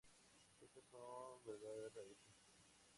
[0.61, 2.35] Estas son sus verdaderas raíces".